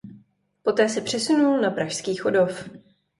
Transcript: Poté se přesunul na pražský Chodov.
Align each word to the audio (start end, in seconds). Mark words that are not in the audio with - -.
Poté 0.63 0.89
se 0.89 1.01
přesunul 1.01 1.61
na 1.61 1.69
pražský 1.71 2.15
Chodov. 2.15 2.69